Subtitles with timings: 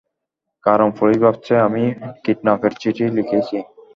[0.63, 1.89] কারন পুলিশ ভাবছে আমিই
[2.23, 3.57] কিডন্যাপের চিঠি লিখেছি।